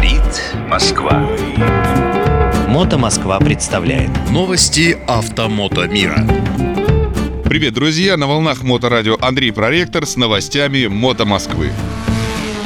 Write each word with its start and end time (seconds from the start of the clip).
Говорит 0.00 0.42
Москва. 0.66 1.28
Мото 2.68 2.96
Москва 2.96 3.38
представляет 3.38 4.10
Новости 4.30 4.96
автомото 5.06 5.86
мира. 5.88 6.26
Привет, 7.44 7.74
друзья! 7.74 8.16
На 8.16 8.26
волнах 8.26 8.62
Моторадио 8.62 9.18
Андрей 9.20 9.52
Проректор 9.52 10.06
с 10.06 10.16
новостями 10.16 10.86
Мото 10.86 11.26
Москвы. 11.26 11.70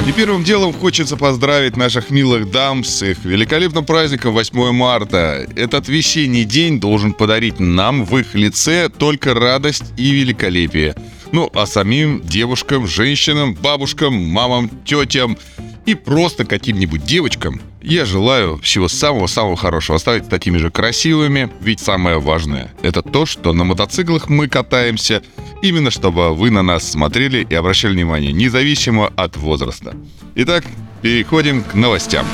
И 0.07 0.13
первым 0.13 0.45
делом 0.45 0.71
хочется 0.71 1.17
поздравить 1.17 1.75
наших 1.75 2.09
милых 2.09 2.51
дам 2.51 2.85
с 2.85 3.03
их 3.03 3.25
великолепным 3.25 3.83
праздником 3.83 4.33
8 4.33 4.71
марта. 4.71 5.45
Этот 5.57 5.89
весенний 5.89 6.45
день 6.45 6.79
должен 6.79 7.11
подарить 7.11 7.59
нам 7.59 8.05
в 8.05 8.17
их 8.17 8.33
лице 8.33 8.87
только 8.87 9.33
радость 9.33 9.91
и 9.97 10.11
великолепие. 10.11 10.95
Ну, 11.33 11.49
а 11.53 11.65
самим 11.65 12.21
девушкам, 12.21 12.87
женщинам, 12.87 13.55
бабушкам, 13.55 14.13
мамам, 14.13 14.69
тетям 14.85 15.37
и 15.85 15.95
просто 15.95 16.45
каким-нибудь 16.45 17.03
девочкам 17.03 17.61
я 17.81 18.05
желаю 18.05 18.57
всего 18.57 18.87
самого-самого 18.87 19.55
хорошего. 19.55 19.95
Оставить 19.95 20.27
такими 20.29 20.57
же 20.57 20.71
красивыми, 20.71 21.51
ведь 21.61 21.79
самое 21.79 22.19
важное— 22.19 22.73
это 22.81 23.01
то, 23.01 23.25
что 23.25 23.53
на 23.53 23.63
мотоциклах 23.63 24.29
мы 24.29 24.47
катаемся 24.47 25.21
именно 25.61 25.91
чтобы 25.91 26.33
вы 26.33 26.51
на 26.51 26.63
нас 26.63 26.89
смотрели 26.89 27.45
и 27.49 27.55
обращали 27.55 27.93
внимание, 27.93 28.31
независимо 28.31 29.11
от 29.15 29.37
возраста. 29.37 29.95
Итак, 30.35 30.65
переходим 31.01 31.63
к 31.63 31.73
новостям. 31.73 32.25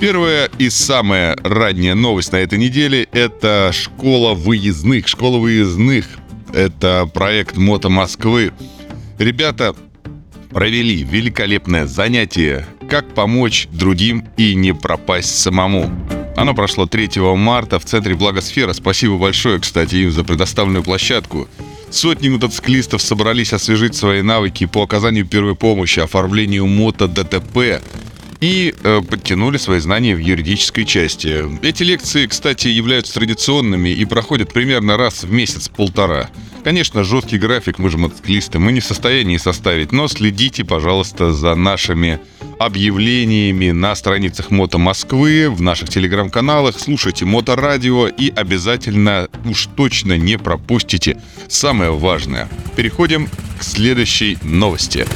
Первая 0.00 0.50
и 0.58 0.70
самая 0.70 1.36
ранняя 1.42 1.94
новость 1.94 2.32
на 2.32 2.36
этой 2.36 2.58
неделе– 2.58 3.06
это 3.12 3.70
школа 3.72 4.34
выездных. 4.34 5.08
Школа 5.08 5.38
выездных– 5.38 6.06
это 6.52 7.08
проект 7.12 7.56
Мото 7.56 7.88
Москвы. 7.88 8.52
Ребята 9.18 9.74
провели 10.54 11.02
великолепное 11.02 11.84
занятие 11.84 12.64
«Как 12.88 13.12
помочь 13.12 13.66
другим 13.72 14.24
и 14.36 14.54
не 14.54 14.72
пропасть 14.72 15.36
самому». 15.36 15.90
Оно 16.36 16.54
прошло 16.54 16.86
3 16.86 17.10
марта 17.36 17.80
в 17.80 17.84
Центре 17.84 18.14
Благосфера. 18.14 18.72
Спасибо 18.72 19.18
большое, 19.18 19.58
кстати, 19.58 19.96
им 19.96 20.12
за 20.12 20.22
предоставленную 20.22 20.84
площадку. 20.84 21.48
Сотни 21.90 22.28
мотоциклистов 22.28 23.02
собрались 23.02 23.52
освежить 23.52 23.96
свои 23.96 24.22
навыки 24.22 24.66
по 24.66 24.82
оказанию 24.82 25.26
первой 25.26 25.56
помощи, 25.56 26.00
оформлению 26.00 26.66
мото-ДТП, 26.66 27.80
и 28.40 28.74
э, 28.82 29.00
подтянули 29.08 29.56
свои 29.56 29.80
знания 29.80 30.14
в 30.14 30.18
юридической 30.18 30.84
части. 30.84 31.44
Эти 31.62 31.82
лекции, 31.82 32.26
кстати, 32.26 32.68
являются 32.68 33.14
традиционными 33.14 33.88
и 33.88 34.04
проходят 34.04 34.52
примерно 34.52 34.96
раз 34.96 35.24
в 35.24 35.32
месяц-полтора. 35.32 36.30
Конечно, 36.64 37.04
жесткий 37.04 37.36
график, 37.36 37.78
мы 37.78 37.90
же 37.90 37.98
мотоциклисты, 37.98 38.58
мы 38.58 38.72
не 38.72 38.80
в 38.80 38.86
состоянии 38.86 39.36
составить, 39.36 39.92
но 39.92 40.08
следите, 40.08 40.64
пожалуйста, 40.64 41.30
за 41.30 41.54
нашими 41.54 42.20
объявлениями 42.58 43.70
на 43.70 43.94
страницах 43.94 44.50
Мото 44.50 44.78
Москвы, 44.78 45.50
в 45.50 45.60
наших 45.60 45.90
телеграм-каналах, 45.90 46.80
слушайте 46.80 47.26
Моторадио 47.26 48.08
и 48.08 48.30
обязательно 48.30 49.28
уж 49.44 49.68
точно 49.76 50.16
не 50.16 50.38
пропустите 50.38 51.20
самое 51.48 51.90
важное. 51.90 52.48
Переходим 52.76 53.28
к 53.58 53.62
следующей 53.62 54.38
новости. 54.42 55.06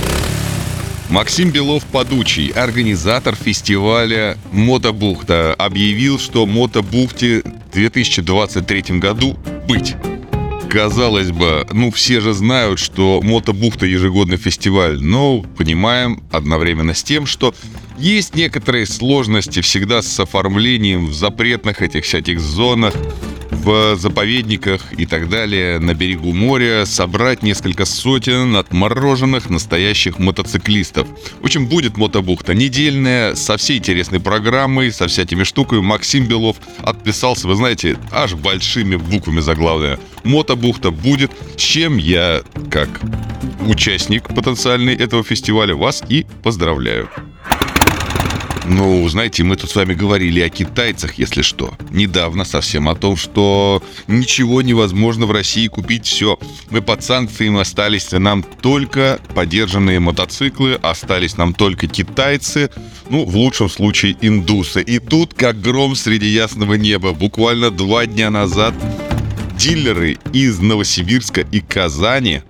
Максим 1.09 1.51
Белов-Падучий, 1.51 2.49
организатор 2.49 3.35
фестиваля 3.35 4.37
«Мотобухта», 4.53 5.55
объявил, 5.55 6.19
что 6.19 6.45
«Мотобухте» 6.45 7.41
в 7.41 7.73
2023 7.73 8.99
году 8.99 9.39
быть. 9.67 9.97
Казалось 10.69 11.31
бы, 11.31 11.67
ну 11.73 11.91
все 11.91 12.21
же 12.21 12.35
знают, 12.35 12.79
что 12.79 13.21
Мотобухта 13.23 13.87
ежегодный 13.87 14.37
фестиваль, 14.37 15.01
но 15.01 15.43
понимаем 15.57 16.23
одновременно 16.31 16.93
с 16.93 17.03
тем, 17.03 17.25
что 17.25 17.55
есть 17.97 18.35
некоторые 18.35 18.85
сложности 18.85 19.63
всегда 19.63 20.03
с 20.03 20.21
оформлением 20.21 21.07
в 21.07 21.15
запретных 21.15 21.81
этих 21.81 22.05
всяких 22.05 22.39
зонах, 22.39 22.93
в 23.69 23.97
заповедниках 23.97 24.95
и 24.97 25.05
так 25.05 25.29
далее 25.29 25.79
на 25.79 25.93
берегу 25.93 26.33
моря 26.33 26.87
собрать 26.87 27.43
несколько 27.43 27.85
сотен 27.85 28.57
отмороженных 28.57 29.51
настоящих 29.51 30.19
мотоциклистов. 30.19 31.07
В 31.43 31.45
общем, 31.45 31.67
будет 31.67 31.99
мотобухта 31.99 32.55
недельная, 32.55 33.35
со 33.35 33.59
всей 33.59 33.77
интересной 33.77 34.21
программой, 34.21 34.91
со 34.91 35.07
всякими 35.07 35.45
штуками. 35.45 35.83
Максим 35.83 36.25
Белов 36.25 36.57
отписался, 36.79 37.47
вы 37.47 37.57
знаете, 37.57 37.99
аж 38.11 38.33
большими 38.37 38.97
буквами 38.97 39.41
заглавная. 39.41 39.99
Мотобухта 40.25 40.91
будет, 40.91 41.31
чем 41.57 41.99
я, 41.99 42.41
как 42.71 42.89
участник 43.67 44.29
потенциальный 44.35 44.95
этого 44.95 45.23
фестиваля, 45.23 45.75
вас 45.75 46.03
и 46.09 46.25
поздравляю. 46.43 47.11
Ну, 48.71 49.09
знаете, 49.09 49.45
мы 49.45 49.57
тут 49.57 49.71
с 49.71 49.77
вами 49.77 49.95
говорили 49.95 50.41
о 50.41 50.51
китайцах, 50.51 51.15
если 51.15 51.41
что. 51.41 51.75
Недавно 51.91 52.45
совсем 52.45 52.91
о 52.91 52.95
том, 52.95 53.17
что 53.17 53.83
ничего 54.07 54.61
невозможно 54.61 55.25
в 55.25 55.31
России 55.31 55.69
купить 55.69 56.05
все. 56.05 56.39
Мы 56.69 56.83
под 56.83 57.03
санкциями 57.03 57.61
остались 57.61 58.13
нам 58.13 58.43
только 58.43 59.21
подержанные 59.35 60.01
мотоциклы, 60.01 60.75
остались 60.83 61.39
нам 61.39 61.55
только 61.55 61.87
китайцы, 61.87 62.71
ну, 63.09 63.25
в 63.25 63.35
лучшем 63.37 63.71
случае 63.71 64.17
индусы. 64.21 64.83
И 64.83 64.99
тут, 64.99 65.33
как 65.33 65.59
гром 65.63 65.97
среди 65.97 66.27
ясного 66.29 66.75
неба, 66.75 67.15
буквально 67.15 67.71
два 67.71 68.05
дня 68.05 68.29
назад 68.29 68.75
дилеры 69.57 70.19
из 70.35 70.59
Новосибирска 70.61 71.41
и 71.41 71.61
Казани 71.61 72.43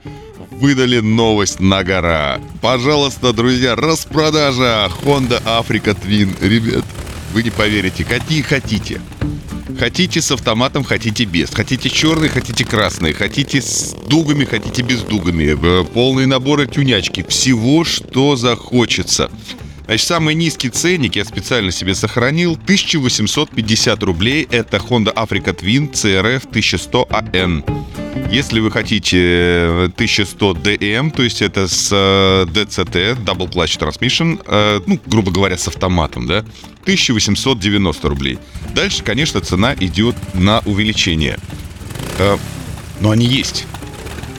выдали 0.61 1.01
новость 1.01 1.61
на 1.61 1.85
гора. 1.85 2.41
Пожалуйста, 2.61 3.33
друзья, 3.33 3.77
распродажа 3.77 4.91
Honda 5.03 5.43
Africa 5.45 5.97
Twin. 5.97 6.37
Ребят, 6.41 6.85
вы 7.33 7.43
не 7.43 7.51
поверите, 7.51 8.05
какие 8.05 8.43
хотите. 8.43 9.01
Хотите 9.79 10.21
с 10.21 10.33
автоматом, 10.33 10.83
хотите 10.83 11.25
без. 11.25 11.51
Хотите 11.51 11.89
черный, 11.89 12.29
хотите 12.29 12.65
красный. 12.65 13.13
Хотите 13.13 13.63
с 13.63 13.95
дугами, 14.09 14.45
хотите 14.45 14.83
без 14.83 15.03
дугами. 15.03 15.57
Э, 15.57 15.85
полные 15.85 16.27
наборы 16.27 16.67
тюнячки. 16.67 17.25
Всего, 17.29 17.85
что 17.85 18.35
захочется. 18.35 19.31
Значит, 19.87 20.07
самый 20.09 20.35
низкий 20.35 20.69
ценник 20.69 21.15
я 21.15 21.25
специально 21.25 21.71
себе 21.71 21.95
сохранил. 21.95 22.55
1850 22.55 24.03
рублей. 24.03 24.49
Это 24.51 24.79
Honda 24.79 25.15
Africa 25.15 25.57
Twin 25.57 25.93
CRF 25.93 26.49
1100 26.49 27.09
AN. 27.11 27.65
Если 28.31 28.61
вы 28.61 28.71
хотите 28.71 29.87
1100 29.95 30.53
DM, 30.53 31.11
то 31.11 31.23
есть 31.23 31.41
это 31.41 31.67
с 31.67 31.91
э, 31.91 32.45
DCT, 32.51 33.25
Double 33.25 33.51
Clutch 33.51 33.79
Transmission, 33.79 34.41
э, 34.47 34.81
ну, 34.87 35.01
грубо 35.07 35.31
говоря, 35.31 35.57
с 35.57 35.67
автоматом, 35.67 36.27
да, 36.27 36.45
1890 36.83 38.09
рублей. 38.09 38.39
Дальше, 38.75 39.03
конечно, 39.03 39.41
цена 39.41 39.75
идет 39.81 40.15
на 40.35 40.61
увеличение. 40.67 41.39
Э, 42.19 42.37
но 43.01 43.13
они 43.13 43.27
есть. 43.27 43.67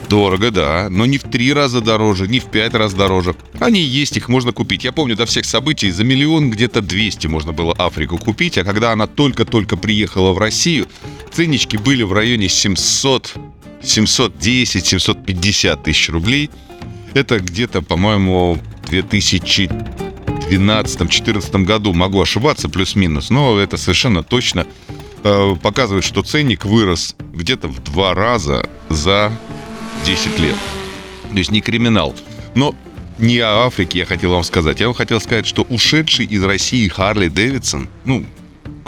Дорого, 0.08 0.50
да, 0.50 0.88
но 0.90 1.06
не 1.06 1.18
в 1.18 1.22
три 1.22 1.52
раза 1.52 1.80
дороже, 1.80 2.26
не 2.26 2.40
в 2.40 2.46
пять 2.46 2.74
раз 2.74 2.94
дороже. 2.94 3.36
Они 3.60 3.80
есть, 3.80 4.16
их 4.16 4.28
можно 4.28 4.52
купить. 4.52 4.82
Я 4.82 4.92
помню, 4.92 5.14
до 5.14 5.26
всех 5.26 5.44
событий 5.44 5.90
за 5.90 6.04
миллион 6.04 6.50
где-то 6.50 6.80
200 6.80 7.28
можно 7.28 7.52
было 7.52 7.72
Африку 7.74 8.18
купить, 8.18 8.58
а 8.58 8.64
когда 8.64 8.92
она 8.92 9.06
только-только 9.06 9.76
приехала 9.76 10.32
в 10.32 10.38
Россию, 10.38 10.86
ценнички 11.32 11.76
были 11.76 12.02
в 12.02 12.12
районе 12.12 12.48
700 12.48 13.34
710-750 13.82 15.82
тысяч 15.82 16.08
рублей. 16.10 16.50
Это 17.14 17.40
где-то, 17.40 17.82
по-моему, 17.82 18.60
в 18.84 18.92
2012-2014 18.92 21.64
году. 21.64 21.92
Могу 21.92 22.20
ошибаться, 22.20 22.68
плюс-минус, 22.68 23.30
но 23.30 23.58
это 23.58 23.76
совершенно 23.76 24.22
точно 24.22 24.66
э, 25.24 25.56
показывает, 25.62 26.04
что 26.04 26.22
ценник 26.22 26.64
вырос 26.64 27.16
где-то 27.32 27.66
в 27.68 27.82
два 27.82 28.14
раза 28.14 28.68
за 28.88 29.32
10 30.04 30.38
лет. 30.38 30.56
То 31.30 31.38
есть 31.38 31.50
не 31.50 31.60
криминал. 31.60 32.14
Но 32.54 32.74
не 33.18 33.38
о 33.38 33.66
Африке 33.66 34.00
я 34.00 34.06
хотел 34.06 34.32
вам 34.32 34.44
сказать. 34.44 34.80
Я 34.80 34.86
вам 34.86 34.94
хотел 34.94 35.20
сказать, 35.20 35.46
что 35.46 35.62
ушедший 35.62 36.26
из 36.26 36.42
России 36.42 36.88
Харли 36.88 37.28
Дэвидсон, 37.28 37.88
ну, 38.04 38.24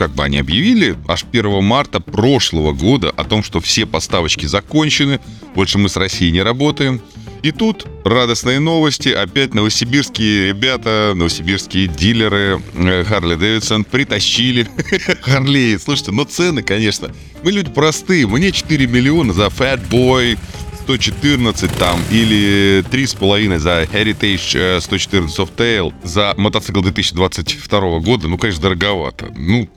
как 0.02 0.16
бы 0.16 0.24
они 0.24 0.38
объявили 0.38 0.96
аж 1.06 1.24
1 1.30 1.62
марта 1.62 2.00
прошлого 2.00 2.72
года 2.72 3.10
о 3.10 3.22
том, 3.22 3.44
что 3.44 3.60
все 3.60 3.86
поставочки 3.86 4.46
закончены, 4.46 5.20
больше 5.54 5.78
мы 5.78 5.88
с 5.88 5.96
Россией 5.96 6.32
не 6.32 6.42
работаем. 6.42 7.00
И 7.44 7.52
тут 7.52 7.86
радостные 8.04 8.58
новости. 8.58 9.10
Опять 9.10 9.54
новосибирские 9.54 10.48
ребята, 10.48 11.12
новосибирские 11.14 11.86
дилеры 11.86 12.60
Харли 13.06 13.36
Дэвидсон 13.36 13.84
притащили 13.84 14.68
Харлей. 15.22 15.78
Слушайте, 15.78 16.10
но 16.10 16.24
цены, 16.24 16.64
конечно. 16.64 17.12
Мы 17.44 17.52
люди 17.52 17.70
простые. 17.70 18.26
Мне 18.26 18.50
4 18.50 18.84
миллиона 18.88 19.32
за 19.32 19.46
Fat 19.46 19.88
Boy 19.88 20.36
114 20.82 21.78
там 21.78 22.00
или 22.10 22.84
3,5 22.90 23.58
за 23.58 23.82
Heritage 23.84 24.80
114 24.80 25.38
Softail 25.38 25.92
за 26.02 26.34
мотоцикл 26.36 26.80
2022 26.80 28.00
года, 28.00 28.28
ну, 28.28 28.36
конечно, 28.36 28.62
дороговато. 28.62 29.32
Ну, 29.36 29.68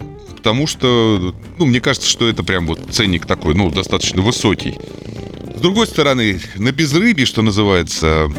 потому 0.46 0.68
что, 0.68 1.34
ну, 1.58 1.66
мне 1.66 1.82
кажется, 1.82 2.08
что 2.08 2.30
это 2.30 2.44
прям 2.44 2.68
вот 2.68 2.80
ценник 2.92 3.26
такой, 3.26 3.56
ну, 3.56 3.72
достаточно 3.72 4.22
высокий. 4.22 4.78
С 5.56 5.60
другой 5.60 5.88
стороны, 5.88 6.40
на 6.54 6.72
безрыбье, 6.72 7.26
что 7.26 7.42
называется, 7.42 8.32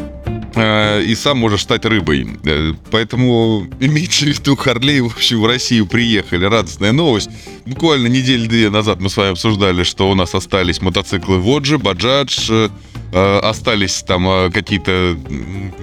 и 0.55 1.15
сам 1.15 1.37
можешь 1.37 1.61
стать 1.61 1.85
рыбой. 1.85 2.27
Э, 2.45 2.73
Поэтому 2.91 3.67
имейте 3.79 4.25
в 4.25 4.39
виду, 4.39 4.55
Харлей, 4.55 5.01
в 5.01 5.07
общем, 5.07 5.41
в 5.41 5.45
Россию 5.45 5.85
приехали. 5.85 6.45
Радостная 6.45 6.91
новость. 6.91 7.29
Буквально 7.65 8.07
недели-две 8.07 8.69
назад 8.69 8.99
мы 8.99 9.09
с 9.09 9.17
вами 9.17 9.31
обсуждали, 9.31 9.83
что 9.83 10.09
у 10.09 10.15
нас 10.15 10.33
остались 10.33 10.81
мотоциклы 10.81 11.39
Воджи, 11.39 11.77
Баджадж, 11.77 12.49
э, 12.49 12.69
э, 13.11 13.39
остались 13.39 14.03
там 14.03 14.27
э, 14.27 14.51
какие-то 14.51 15.17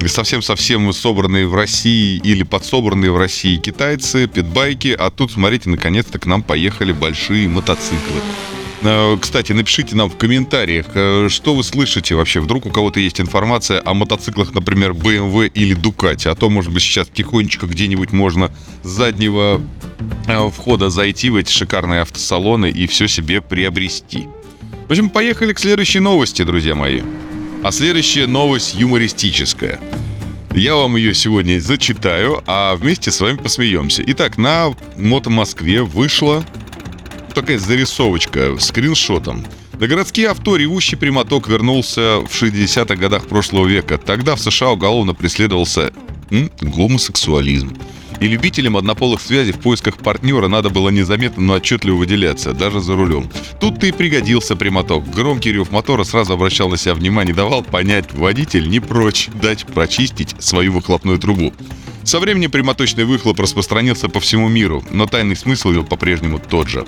совсем-совсем 0.06 0.93
собранные 0.93 1.46
в 1.46 1.55
России 1.55 2.20
или 2.25 2.43
подсобранные 2.43 3.10
в 3.10 3.19
России 3.19 3.56
китайцы, 3.56 4.26
питбайки, 4.26 4.96
а 4.99 5.10
тут, 5.10 5.32
смотрите, 5.32 5.70
наконец-то 5.70 6.19
к 6.19 6.26
нам 6.26 6.43
поехали 6.43 6.93
большие 6.93 7.49
мотоциклы. 7.49 8.20
Э, 8.84 9.16
Кстати, 9.19 9.52
напишите 9.52 9.96
нам 9.96 10.10
в 10.10 10.16
комментариях, 10.16 10.86
э, 10.94 11.28
что 11.31 11.54
вы 11.54 11.64
слышите 11.64 12.14
вообще. 12.14 12.40
Вдруг 12.40 12.66
у 12.66 12.70
кого-то 12.70 13.00
есть 13.00 13.20
информация 13.20 13.82
о 13.84 13.94
мотоциклах, 13.94 14.52
например, 14.54 14.92
BMW 14.92 15.48
или 15.48 15.75
Ducati. 15.76 16.28
А 16.28 16.34
то, 16.34 16.50
может 16.50 16.72
быть, 16.72 16.82
сейчас 16.82 17.08
тихонечко 17.08 17.66
где-нибудь 17.66 18.12
можно 18.12 18.52
с 18.82 18.88
заднего 18.88 19.60
э, 20.26 20.50
входа 20.50 20.90
зайти 20.90 21.31
в 21.31 21.36
эти 21.36 21.50
шикарные 21.50 22.02
автосалоны 22.02 22.70
и 22.70 22.86
все 22.86 23.08
себе 23.08 23.40
приобрести. 23.40 24.28
В 24.86 24.90
общем, 24.90 25.08
поехали 25.08 25.54
к 25.54 25.58
следующей 25.58 26.00
новости, 26.00 26.42
друзья 26.44 26.75
мои. 26.75 27.00
А 27.62 27.72
следующая 27.72 28.26
новость 28.26 28.75
юмористическая. 28.75 29.81
Я 30.54 30.76
вам 30.76 30.96
ее 30.96 31.14
сегодня 31.14 31.58
зачитаю, 31.58 32.42
а 32.46 32.76
вместе 32.76 33.10
с 33.10 33.20
вами 33.20 33.38
посмеемся. 33.38 34.04
Итак, 34.06 34.36
на 34.36 34.75
Мото 34.96 35.31
Москве 35.31 35.82
вышла 35.82 36.44
такая 37.34 37.58
зарисовочка 37.58 38.56
с 38.58 38.66
скриншотом. 38.66 39.44
На 39.78 39.88
городские 39.88 40.28
авто 40.28 40.56
ревущий 40.56 40.96
прямоток 40.96 41.48
вернулся 41.48 42.20
в 42.20 42.31
60-х 42.31 42.94
годах 42.96 43.26
прошлого 43.26 43.66
века. 43.66 43.98
Тогда 43.98 44.36
в 44.36 44.40
США 44.40 44.70
уголовно 44.70 45.14
преследовался 45.14 45.92
м, 46.31 46.50
гомосексуализм. 46.60 47.76
И 48.20 48.28
любителям 48.28 48.76
однополых 48.76 49.20
связей 49.20 49.52
в 49.52 49.58
поисках 49.58 49.98
партнера 49.98 50.46
надо 50.46 50.70
было 50.70 50.88
незаметно, 50.88 51.42
но 51.42 51.54
отчетливо 51.54 51.96
выделяться, 51.96 52.52
даже 52.52 52.81
за 52.81 52.94
рулем. 52.94 53.28
Тут-то 53.60 53.86
и 53.86 53.92
пригодился 53.92 54.54
прямоток. 54.54 55.10
Громкий 55.10 55.52
рев 55.52 55.72
мотора 55.72 56.04
сразу 56.04 56.34
обращал 56.34 56.69
на 56.69 56.76
себя 56.76 56.94
внимание, 56.94 57.34
давал 57.34 57.64
понять, 57.64 58.12
водитель 58.14 58.69
не 58.69 58.78
прочь 58.78 59.28
дать 59.42 59.66
прочистить 59.66 60.36
свою 60.38 60.72
выхлопную 60.72 61.19
трубу. 61.19 61.52
Со 62.04 62.20
временем 62.20 62.50
прямоточный 62.50 63.04
выхлоп 63.04 63.40
распространился 63.40 64.08
по 64.08 64.20
всему 64.20 64.48
миру, 64.48 64.84
но 64.90 65.06
тайный 65.06 65.36
смысл 65.36 65.72
его 65.72 65.84
по-прежнему 65.84 66.38
тот 66.38 66.69
же. 66.69 66.86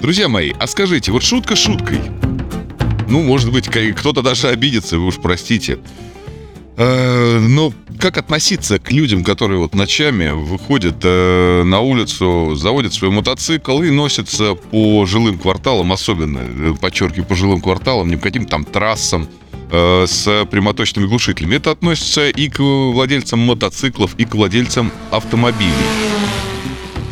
Друзья 0.00 0.28
мои, 0.28 0.52
а 0.60 0.66
скажите, 0.68 1.10
вот 1.10 1.24
шутка 1.24 1.56
шуткой. 1.56 2.00
Ну, 3.08 3.22
может 3.22 3.50
быть, 3.52 3.68
кто-то 3.68 4.22
даже 4.22 4.48
обидится, 4.48 4.98
вы 4.98 5.06
уж 5.06 5.16
простите. 5.16 5.78
Э, 6.76 7.40
Но 7.40 7.72
как 7.98 8.16
относиться 8.16 8.78
к 8.78 8.92
людям, 8.92 9.24
которые 9.24 9.58
вот 9.58 9.74
ночами 9.74 10.30
выходят 10.30 10.98
э, 11.02 11.64
на 11.64 11.80
улицу, 11.80 12.54
заводят 12.54 12.94
свой 12.94 13.10
мотоцикл 13.10 13.82
и 13.82 13.90
носятся 13.90 14.54
по 14.54 15.04
жилым 15.04 15.36
кварталам, 15.38 15.92
особенно, 15.92 16.38
э, 16.38 16.74
подчеркиваю, 16.80 17.26
по 17.26 17.34
жилым 17.34 17.60
кварталам, 17.60 18.08
не 18.08 18.16
по 18.16 18.22
каким-то 18.22 18.50
там 18.50 18.64
трассам, 18.64 19.28
с 19.70 20.46
прямоточными 20.50 21.06
глушителями. 21.06 21.56
Это 21.56 21.72
относится 21.72 22.30
и 22.30 22.48
к 22.48 22.58
владельцам 22.58 23.40
мотоциклов, 23.40 24.14
и 24.16 24.24
к 24.24 24.34
владельцам 24.34 24.90
автомобилей. 25.10 26.07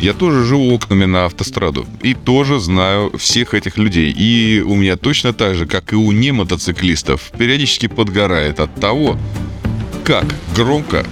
Я 0.00 0.12
тоже 0.12 0.44
живу 0.44 0.75
окнами 0.75 1.06
на 1.06 1.25
автостраду 1.25 1.87
и 2.02 2.14
тоже 2.14 2.60
знаю 2.60 3.16
всех 3.16 3.54
этих 3.54 3.78
людей. 3.78 4.12
И 4.12 4.60
у 4.60 4.75
меня 4.75 4.96
точно 4.96 5.32
так 5.32 5.54
же, 5.54 5.66
как 5.66 5.93
и 5.93 5.96
у 5.96 6.12
немотоциклистов, 6.12 7.32
периодически 7.38 7.88
подгорает 7.88 8.60
от 8.60 8.75
того, 8.75 9.19
как 10.04 10.26
громко 10.54 11.06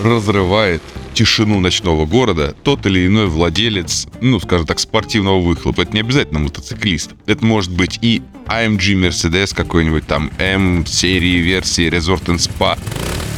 разрывает 0.00 0.82
тишину 1.14 1.60
ночного 1.60 2.06
города 2.06 2.54
тот 2.62 2.86
или 2.86 3.06
иной 3.06 3.26
владелец, 3.26 4.06
ну, 4.20 4.40
скажем 4.40 4.66
так, 4.66 4.78
спортивного 4.78 5.40
выхлопа. 5.40 5.82
Это 5.82 5.92
не 5.92 6.00
обязательно 6.00 6.40
мотоциклист. 6.40 7.10
Это 7.26 7.44
может 7.44 7.72
быть 7.72 7.98
и 8.02 8.22
AMG 8.46 8.94
Mercedes 8.94 9.54
какой-нибудь 9.54 10.06
там, 10.06 10.30
M-серии, 10.38 11.38
версии 11.38 11.88
Resort 11.88 12.26
and 12.26 12.38
Spa, 12.38 12.78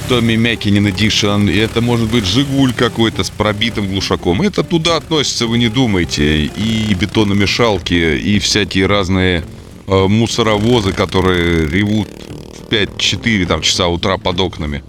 Томми 0.09 0.35
Mäkinen 0.35 0.87
Edition, 0.87 1.51
и 1.51 1.57
это 1.57 1.81
может 1.81 2.11
быть 2.11 2.27
Жигуль 2.27 2.75
какой-то 2.75 3.25
с 3.25 3.31
пробитым 3.31 3.89
глушаком. 3.89 4.43
Это 4.43 4.63
туда 4.63 4.97
относится, 4.97 5.47
вы 5.47 5.57
не 5.59 5.69
думайте. 5.69 6.45
И 6.45 6.95
бетономешалки, 6.95 7.95
и 7.95 8.39
всякие 8.39 8.87
разные 8.87 9.45
э, 9.87 10.07
мусоровозы, 10.07 10.93
которые 10.93 11.67
ревут 11.69 12.09
в 12.09 12.71
5-4 12.71 13.47
там, 13.47 13.63
часа 13.63 13.89
утра 13.89 14.19
под 14.19 14.41
окнами. 14.41 14.85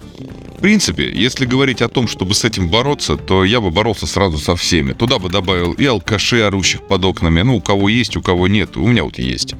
В 0.57 0.61
принципе, 0.61 1.09
если 1.09 1.45
говорить 1.45 1.81
о 1.81 1.87
том, 1.87 2.07
чтобы 2.07 2.33
с 2.33 2.43
этим 2.43 2.67
бороться, 2.69 3.15
то 3.15 3.45
я 3.45 3.61
бы 3.61 3.71
боролся 3.71 4.07
сразу 4.07 4.37
со 4.37 4.55
всеми. 4.55 4.93
Туда 4.93 5.19
бы 5.19 5.29
добавил 5.29 5.73
и 5.73 5.85
алкашей, 5.85 6.45
орущих 6.45 6.81
под 6.81 7.05
окнами. 7.05 7.41
Ну, 7.41 7.57
у 7.57 7.61
кого 7.61 7.87
есть, 7.87 8.17
у 8.17 8.21
кого 8.21 8.47
нет. 8.47 8.75
У 8.75 8.87
меня 8.87 9.03
вот 9.03 9.17
есть. 9.17 9.55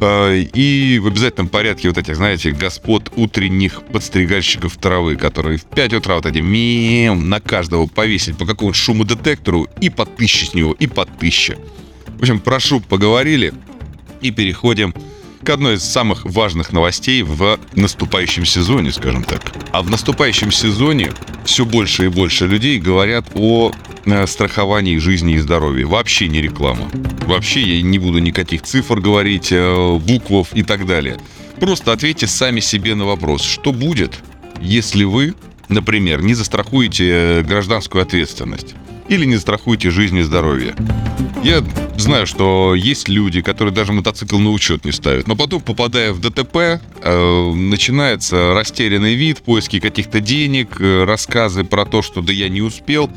А, 0.00 0.34
И 0.34 0.98
в 0.98 1.06
обязательном 1.06 1.48
порядке 1.48 1.88
вот 1.88 1.98
этих, 1.98 2.16
знаете, 2.16 2.52
господ 2.52 3.12
утренних 3.16 3.82
подстригальщиков 3.82 4.76
травы, 4.76 5.16
которые 5.16 5.58
в 5.58 5.64
5 5.64 5.94
утра 5.94 6.16
вот 6.16 6.26
эти 6.26 6.38
мем 6.38 7.28
на 7.28 7.40
каждого 7.40 7.86
повесить 7.86 8.38
по 8.38 8.46
какому-то 8.46 8.76
шумодетектору 8.76 9.68
и 9.80 9.90
по 9.90 10.06
тысяче 10.06 10.46
с 10.46 10.54
него, 10.54 10.72
и 10.72 10.86
по 10.86 11.04
тысяче. 11.04 11.58
В 12.18 12.22
общем, 12.22 12.40
прошу, 12.40 12.80
поговорили 12.80 13.52
и 14.20 14.30
переходим 14.30 14.92
к 14.92 14.98
одной 15.48 15.76
из 15.76 15.84
самых 15.84 16.24
важных 16.24 16.72
новостей 16.72 17.22
в 17.22 17.58
наступающем 17.74 18.44
сезоне, 18.44 18.92
скажем 18.92 19.24
так. 19.24 19.40
А 19.72 19.82
в 19.82 19.90
наступающем 19.90 20.52
сезоне 20.52 21.12
все 21.44 21.64
больше 21.64 22.06
и 22.06 22.08
больше 22.08 22.46
людей 22.46 22.78
говорят 22.78 23.24
о 23.34 23.72
э, 24.04 24.26
страховании 24.26 24.98
жизни 24.98 25.34
и 25.34 25.38
здоровья. 25.38 25.86
Вообще 25.86 26.28
не 26.28 26.42
реклама. 26.42 26.90
Вообще 27.26 27.60
я 27.60 27.82
не 27.82 27.98
буду 27.98 28.18
никаких 28.18 28.62
цифр 28.62 29.00
говорить, 29.00 29.48
э, 29.50 29.98
буквов 29.98 30.48
и 30.52 30.62
так 30.62 30.86
далее. 30.86 31.18
Просто 31.58 31.92
ответьте 31.92 32.26
сами 32.26 32.60
себе 32.60 32.94
на 32.94 33.04
вопрос, 33.04 33.42
что 33.42 33.72
будет, 33.72 34.18
если 34.60 35.04
вы, 35.04 35.34
например, 35.68 36.22
не 36.22 36.34
застрахуете 36.34 37.08
э, 37.08 37.42
гражданскую 37.42 38.02
ответственность 38.02 38.74
или 39.10 39.26
не 39.26 39.34
застрахуете 39.34 39.90
жизнь 39.90 40.16
и 40.16 40.22
здоровье. 40.22 40.74
Я 41.42 41.62
знаю, 41.98 42.26
что 42.26 42.74
есть 42.74 43.08
люди, 43.08 43.42
которые 43.42 43.74
даже 43.74 43.92
мотоцикл 43.92 44.38
на 44.38 44.50
учет 44.50 44.84
не 44.84 44.92
ставят, 44.92 45.26
но 45.26 45.36
потом, 45.36 45.60
попадая 45.60 46.12
в 46.12 46.20
ДТП, 46.20 46.56
э, 46.56 47.52
начинается 47.52 48.54
растерянный 48.54 49.14
вид, 49.14 49.42
поиски 49.42 49.80
каких-то 49.80 50.20
денег, 50.20 50.80
э, 50.80 51.04
рассказы 51.04 51.64
про 51.64 51.84
то, 51.84 52.02
что 52.02 52.22
да 52.22 52.32
я 52.32 52.48
не 52.48 52.62
успел. 52.62 53.10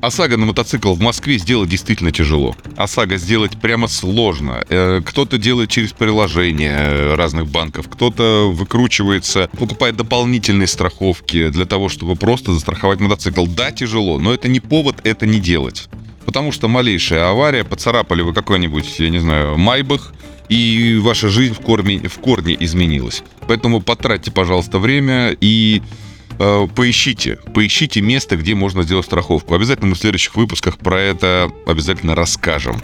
ОСАГО 0.00 0.36
на 0.36 0.46
мотоцикл 0.46 0.94
в 0.94 1.00
Москве 1.00 1.38
сделать 1.38 1.68
действительно 1.68 2.12
тяжело. 2.12 2.54
ОСАГО 2.76 3.16
сделать 3.16 3.60
прямо 3.60 3.88
сложно. 3.88 4.64
Э, 4.68 5.00
Кто-то 5.04 5.38
делает 5.38 5.70
через 5.70 5.92
приложения 5.92 6.76
э, 6.78 7.14
разных 7.14 7.48
банков, 7.48 7.88
кто-то 7.88 8.50
выкручивается, 8.52 9.48
покупает 9.58 9.96
дополнительные 9.96 10.66
страховки 10.66 11.48
для 11.48 11.64
того, 11.64 11.88
чтобы 11.88 12.16
просто 12.16 12.52
застраховать 12.52 13.00
мотоцикл. 13.00 13.46
Да, 13.46 13.72
тяжело, 13.72 14.18
но 14.18 14.32
это 14.32 14.48
не 14.48 14.60
повод 14.60 14.96
это 15.04 15.26
не 15.26 15.40
делать. 15.40 15.88
Потому 16.24 16.52
что 16.52 16.68
малейшая 16.68 17.30
авария, 17.30 17.64
поцарапали 17.64 18.22
вы 18.22 18.34
какой-нибудь, 18.34 18.98
я 18.98 19.10
не 19.10 19.20
знаю, 19.20 19.56
майбах, 19.56 20.12
и 20.48 20.98
ваша 21.02 21.28
жизнь 21.28 21.54
в 21.54 21.60
корне, 21.60 21.98
в 22.08 22.18
корне 22.18 22.56
изменилась. 22.58 23.22
Поэтому 23.48 23.80
потратьте, 23.80 24.30
пожалуйста, 24.30 24.78
время 24.78 25.36
и 25.40 25.82
поищите, 26.38 27.38
поищите 27.54 28.00
место, 28.00 28.36
где 28.36 28.54
можно 28.54 28.82
сделать 28.82 29.06
страховку. 29.06 29.54
Обязательно 29.54 29.88
мы 29.88 29.94
в 29.94 29.98
следующих 29.98 30.36
выпусках 30.36 30.78
про 30.78 31.00
это 31.00 31.50
обязательно 31.66 32.14
расскажем. 32.14 32.80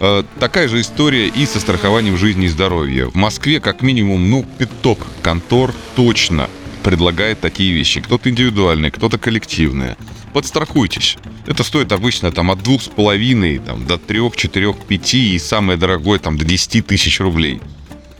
Э, 0.00 0.22
такая 0.38 0.68
же 0.68 0.80
история 0.80 1.28
и 1.28 1.46
со 1.46 1.60
страхованием 1.60 2.16
жизни 2.16 2.46
и 2.46 2.48
здоровья. 2.48 3.06
В 3.06 3.14
Москве 3.14 3.60
как 3.60 3.82
минимум, 3.82 4.28
ну, 4.28 4.44
пяток 4.58 4.98
контор 5.22 5.72
точно 5.96 6.50
предлагает 6.82 7.40
такие 7.40 7.72
вещи. 7.72 8.00
Кто-то 8.00 8.28
индивидуальные, 8.28 8.90
кто-то 8.90 9.18
коллективные. 9.18 9.96
Подстрахуйтесь. 10.32 11.16
Это 11.46 11.62
стоит 11.62 11.92
обычно 11.92 12.32
там 12.32 12.50
от 12.50 12.62
двух 12.62 12.82
с 12.82 12.88
половиной 12.88 13.58
там, 13.58 13.86
до 13.86 13.96
трех, 13.96 14.36
четырех, 14.36 14.76
пяти 14.86 15.34
и 15.34 15.38
самое 15.38 15.78
дорогое 15.78 16.18
там 16.18 16.36
до 16.36 16.44
10 16.44 16.86
тысяч 16.86 17.20
рублей. 17.20 17.60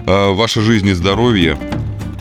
А 0.07 0.33
ваша 0.33 0.63
жизнь 0.63 0.89
и 0.89 0.93
здоровье 0.95 1.59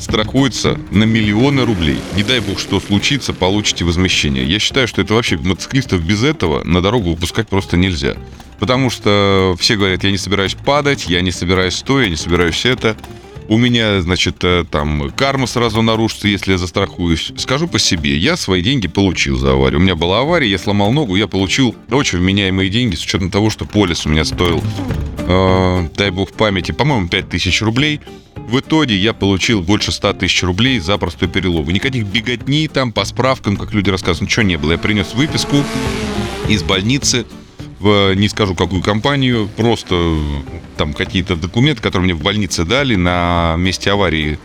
страхуется 0.03 0.79
на 0.91 1.05
миллионы 1.05 1.65
рублей. 1.65 1.99
Не 2.15 2.23
дай 2.23 2.39
бог, 2.39 2.59
что 2.59 2.79
случится, 2.79 3.33
получите 3.33 3.85
возмещение. 3.85 4.43
Я 4.45 4.59
считаю, 4.59 4.87
что 4.87 5.01
это 5.01 5.13
вообще 5.13 5.37
мотоциклистов 5.37 6.03
без 6.03 6.23
этого 6.23 6.63
на 6.63 6.81
дорогу 6.81 7.11
выпускать 7.11 7.47
просто 7.47 7.77
нельзя. 7.77 8.15
Потому 8.59 8.89
что 8.89 9.55
все 9.59 9.75
говорят, 9.75 10.03
я 10.03 10.11
не 10.11 10.17
собираюсь 10.17 10.55
падать, 10.55 11.07
я 11.07 11.21
не 11.21 11.31
собираюсь 11.31 11.75
стоя, 11.75 12.03
я 12.03 12.09
не 12.09 12.15
собираюсь 12.15 12.65
это. 12.65 12.95
У 13.47 13.57
меня, 13.57 14.01
значит, 14.01 14.43
э, 14.43 14.63
там 14.69 15.11
карма 15.11 15.47
сразу 15.47 15.81
нарушится, 15.81 16.27
если 16.27 16.53
я 16.53 16.57
застрахуюсь. 16.57 17.31
Скажу 17.37 17.67
по 17.67 17.79
себе, 17.79 18.17
я 18.17 18.37
свои 18.37 18.61
деньги 18.61 18.87
получил 18.87 19.37
за 19.37 19.51
аварию. 19.51 19.79
У 19.79 19.83
меня 19.83 19.95
была 19.95 20.21
авария, 20.21 20.49
я 20.49 20.57
сломал 20.57 20.91
ногу, 20.91 21.15
я 21.15 21.27
получил 21.27 21.75
очень 21.91 22.19
вменяемые 22.19 22.69
деньги, 22.69 22.95
с 22.95 23.03
учетом 23.03 23.31
того, 23.31 23.49
что 23.49 23.65
полис 23.65 24.05
у 24.05 24.09
меня 24.09 24.23
стоил 24.23 24.63
э, 25.17 25.89
дай 25.95 26.11
бог 26.11 26.31
памяти, 26.31 26.71
по-моему, 26.71 27.07
5000 27.09 27.61
рублей. 27.61 28.01
В 28.35 28.59
итоге 28.59 28.95
я 28.95 29.13
получил 29.13 29.61
больше 29.61 29.91
100 29.91 30.13
тысяч 30.13 30.43
рублей 30.43 30.79
за 30.79 30.97
простой 30.97 31.27
перелом. 31.27 31.69
Никаких 31.69 32.05
беготни 32.05 32.67
там 32.67 32.91
по 32.91 33.05
справкам, 33.05 33.57
как 33.57 33.73
люди 33.73 33.89
рассказывают, 33.89 34.29
ничего 34.29 34.43
не 34.43 34.57
было. 34.57 34.73
Я 34.73 34.77
принес 34.77 35.13
выписку 35.13 35.63
из 36.47 36.63
больницы 36.63 37.25
в 37.83 38.15
не 38.15 38.29
скажу 38.29 38.55
какую 38.55 38.81
компанию, 38.81 39.49
просто 39.57 40.17
там 40.77 40.93
какие-то 40.93 41.35
документы, 41.35 41.81
которые 41.81 42.05
мне 42.05 42.13
в 42.13 42.23
больнице 42.23 42.63
дали 42.63 42.95
на 42.95 43.55
месте 43.57 43.91
аварии. 43.91 44.39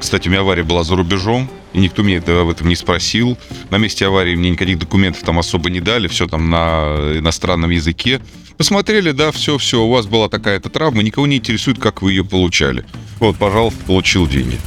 Кстати, 0.00 0.28
у 0.28 0.30
меня 0.30 0.42
авария 0.42 0.62
была 0.62 0.84
за 0.84 0.94
рубежом, 0.94 1.50
и 1.72 1.80
никто 1.80 2.02
меня 2.02 2.18
об 2.18 2.48
этом 2.48 2.68
не 2.68 2.76
спросил. 2.76 3.36
На 3.70 3.78
месте 3.78 4.06
аварии 4.06 4.36
мне 4.36 4.50
никаких 4.50 4.78
документов 4.78 5.24
там 5.24 5.40
особо 5.40 5.70
не 5.70 5.80
дали, 5.80 6.06
все 6.06 6.28
там 6.28 6.50
на 6.50 7.18
иностранном 7.18 7.70
языке. 7.70 8.20
Посмотрели, 8.56 9.10
да, 9.10 9.32
все, 9.32 9.58
все, 9.58 9.82
у 9.82 9.90
вас 9.90 10.06
была 10.06 10.28
такая-то 10.28 10.68
травма, 10.68 11.02
никого 11.02 11.26
не 11.26 11.38
интересует, 11.38 11.80
как 11.80 12.00
вы 12.00 12.12
ее 12.12 12.24
получали. 12.24 12.84
Вот, 13.18 13.36
пожалуйста, 13.36 13.84
получил 13.86 14.28
деньги. 14.28 14.58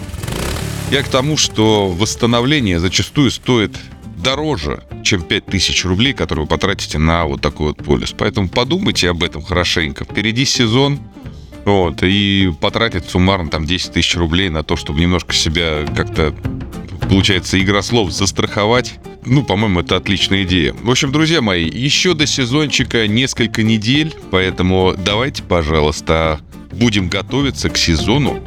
Я 0.92 1.04
к 1.04 1.08
тому, 1.08 1.38
что 1.38 1.88
восстановление 1.88 2.78
зачастую 2.80 3.32
стоит 3.32 3.74
дороже, 4.22 4.84
чем 5.04 5.22
5000 5.22 5.86
рублей, 5.86 6.14
которые 6.14 6.46
вы 6.46 6.50
потратите 6.50 6.98
на 6.98 7.26
вот 7.26 7.42
такой 7.42 7.68
вот 7.68 7.78
полис. 7.78 8.14
Поэтому 8.18 8.50
подумайте 8.50 9.10
об 9.10 9.24
этом 9.24 9.42
хорошенько. 9.42 10.06
Впереди 10.06 10.46
сезон, 10.46 11.00
вот, 11.66 12.02
и 12.02 12.52
потратить 12.60 13.06
суммарно 13.06 13.50
там 13.50 13.66
10 13.66 13.94
тысяч 13.94 14.16
рублей 14.16 14.50
на 14.50 14.64
то, 14.64 14.76
чтобы 14.76 15.00
немножко 15.00 15.34
себя 15.34 15.86
как-то, 15.96 16.34
получается, 17.10 17.62
игра 17.62 17.82
слов 17.82 18.12
застраховать. 18.12 18.96
Ну, 19.26 19.44
по-моему, 19.44 19.82
это 19.82 19.98
отличная 19.98 20.44
идея. 20.44 20.74
В 20.82 20.90
общем, 20.90 21.12
друзья 21.12 21.42
мои, 21.42 21.70
еще 21.70 22.16
до 22.16 22.26
сезончика 22.26 23.08
несколько 23.08 23.62
недель, 23.62 24.16
поэтому 24.32 24.96
давайте, 24.98 25.44
пожалуйста, 25.44 26.40
будем 26.72 27.08
готовиться 27.08 27.70
к 27.70 27.78
сезону, 27.78 28.42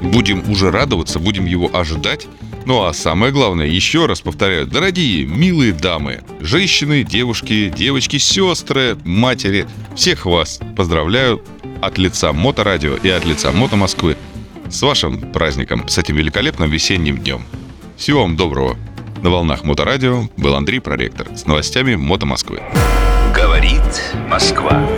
будем 0.00 0.48
уже 0.50 0.70
радоваться, 0.70 1.18
будем 1.18 1.44
его 1.44 1.70
ожидать. 1.74 2.26
Ну 2.66 2.82
а 2.84 2.94
самое 2.94 3.30
главное, 3.30 3.66
еще 3.66 4.06
раз 4.06 4.22
повторяю, 4.22 4.66
дорогие, 4.66 5.26
милые 5.26 5.72
дамы, 5.72 6.22
женщины, 6.40 7.04
девушки, 7.04 7.68
девочки, 7.68 8.16
сестры, 8.16 8.96
матери, 9.04 9.66
всех 9.94 10.24
вас 10.24 10.60
поздравляю 10.74 11.42
от 11.82 11.98
лица 11.98 12.32
Моторадио 12.32 12.96
и 12.96 13.10
от 13.10 13.26
лица 13.26 13.52
Мото 13.52 13.76
Москвы 13.76 14.16
с 14.70 14.80
вашим 14.80 15.20
праздником, 15.32 15.86
с 15.88 15.98
этим 15.98 16.16
великолепным 16.16 16.70
весенним 16.70 17.18
днем. 17.18 17.44
Всего 17.98 18.22
вам 18.22 18.36
доброго. 18.36 18.78
На 19.22 19.28
волнах 19.28 19.64
Моторадио 19.64 20.28
был 20.38 20.54
Андрей 20.54 20.80
Проректор 20.80 21.28
с 21.36 21.44
новостями 21.46 21.96
Мото 21.96 22.24
Москвы. 22.24 22.62
Говорит 23.34 23.82
Москва. 24.28 24.88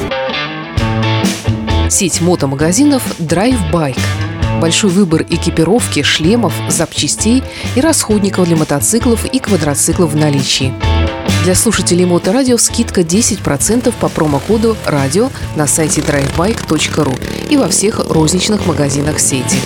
Сеть 1.90 2.20
мотомагазинов 2.20 3.20
Drive 3.20 3.58
Bike. 3.72 3.98
Большой 4.60 4.90
выбор 4.90 5.22
экипировки, 5.28 6.02
шлемов, 6.02 6.54
запчастей 6.68 7.42
и 7.74 7.80
расходников 7.80 8.46
для 8.46 8.56
мотоциклов 8.56 9.24
и 9.26 9.38
квадроциклов 9.38 10.12
в 10.12 10.16
наличии. 10.16 10.72
Для 11.44 11.54
слушателей 11.54 12.06
Моторадио 12.06 12.56
скидка 12.56 13.02
10% 13.02 13.92
по 14.00 14.08
промокоду 14.08 14.76
«Радио» 14.84 15.30
на 15.54 15.66
сайте 15.66 16.00
drivebike.ru 16.00 17.48
и 17.50 17.56
во 17.56 17.68
всех 17.68 18.00
розничных 18.08 18.66
магазинах 18.66 19.20
сети. 19.20 19.58